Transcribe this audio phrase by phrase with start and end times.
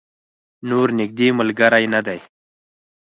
[0.69, 2.19] نور نږدې ملګری نه دی.